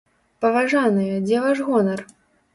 Паважаныя, 0.45 1.21
дзе 1.29 1.43
ваш 1.45 1.63
гонар? 1.69 2.05